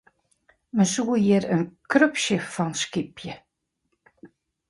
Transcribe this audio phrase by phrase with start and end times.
[0.75, 1.61] Men soe hjir in
[1.93, 3.35] krupsje fan skypje.